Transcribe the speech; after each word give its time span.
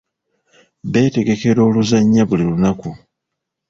Beetegekera 0.91 1.61
oluzannya 1.69 2.23
buli 2.29 2.43
lunaku. 2.51 2.89